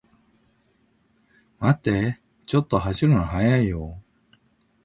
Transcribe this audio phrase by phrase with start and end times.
[1.59, 4.35] 待ってー、ちょっと走るの速いよー